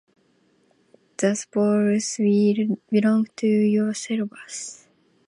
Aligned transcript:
The 1.17 1.35
spoils 1.35 2.15
will 2.17 2.79
belong 2.89 3.27
to 3.35 3.45
yourselves. 3.47 4.87